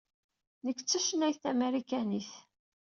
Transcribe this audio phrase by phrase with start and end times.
[0.65, 2.31] Nekk d tacennayt tamarikanit.